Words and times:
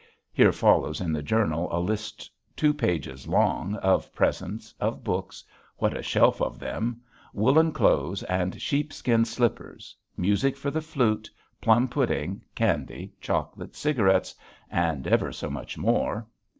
(Here 0.33 0.51
follows 0.51 0.99
in 0.99 1.13
the 1.13 1.21
journal 1.21 1.67
a 1.69 1.77
list 1.79 2.31
two 2.55 2.73
pages 2.73 3.27
long 3.27 3.75
of 3.75 4.11
presents, 4.15 4.73
of 4.79 5.03
books 5.03 5.43
what 5.77 5.95
a 5.95 6.01
shelf 6.01 6.41
of 6.41 6.57
them! 6.57 7.01
woolen 7.35 7.71
clothes 7.71 8.23
and 8.23 8.59
sheepskin 8.59 9.25
slippers, 9.25 9.95
music 10.17 10.57
for 10.57 10.71
the 10.71 10.81
flute, 10.81 11.29
plum 11.61 11.87
pudding, 11.87 12.43
candy, 12.55 13.13
chocolate, 13.21 13.75
cigarettes, 13.75 14.33
and 14.71 15.05
ever 15.05 15.31
so 15.31 15.51
much 15.51 15.77
more.) 15.77 16.25